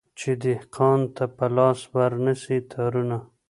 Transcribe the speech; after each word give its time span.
چي 0.19 0.31
دهقان 0.43 0.99
ته 1.15 1.25
په 1.37 1.45
لاس 1.57 1.79
ورنه 1.95 2.33
سي 2.43 2.57
تارونه 2.71 3.17